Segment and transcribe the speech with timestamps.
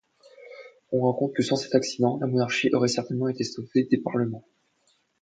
[0.91, 4.47] On raconte que sans cet accident, la monarchie aurait certainement été sauvée des Parlements.